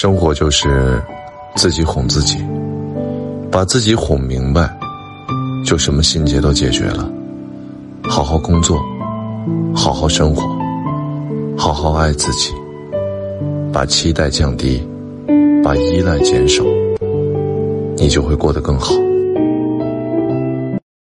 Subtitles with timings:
[0.00, 1.02] 生活就是
[1.56, 2.38] 自己哄自己
[3.50, 4.72] 把自己哄明白
[5.66, 7.10] 就什么心结都解决了。
[8.04, 8.80] 好好工作
[9.74, 10.56] 好好生活
[11.56, 12.54] 好好爱自己
[13.72, 14.80] 把期待降低
[15.64, 16.62] 把依赖减少
[17.96, 18.94] 你就会过得更好。